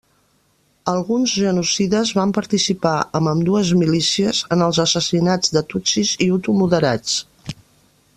[0.91, 7.21] Alguns genocides van participar amb ambdues milícies en els assassinats de tutsis i hutu moderats.